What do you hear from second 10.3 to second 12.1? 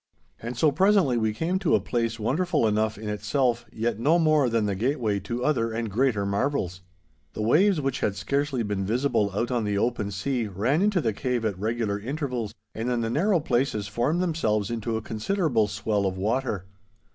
ran into the cave at regular